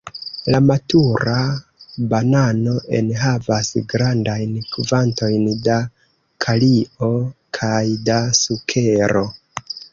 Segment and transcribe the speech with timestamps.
[0.53, 1.35] La matura
[2.13, 5.79] banano enhavas grandajn kvantojn da
[6.47, 7.13] kalio
[7.61, 9.27] kaj da sukero.